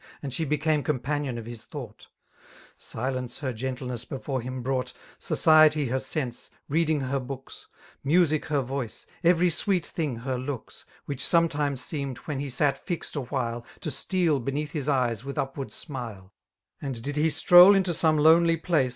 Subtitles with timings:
[0.23, 0.45] And «he.
[0.45, 2.07] became companion of his thought;
[2.75, 4.93] Silence her gentleness before him brought.
[5.19, 7.67] Society her sense, reading her books.
[8.03, 13.15] Music her votoe, every sweet thing her looks, Which sometimes seaoaed, when he sat fixed
[13.15, 13.63] awhile.
[13.81, 13.91] To.
[13.91, 16.33] steal beneath his eyes with upward smile:
[16.81, 18.89] And did he stroll into some lonely place.